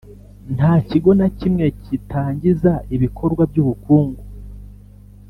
Nta 0.55 0.71
kigo 0.87 1.11
na 1.19 1.27
kimwe 1.37 1.65
gitangiza 1.85 2.71
ibikorwa 2.95 3.43
by 3.51 3.57
ubukungu 3.63 4.21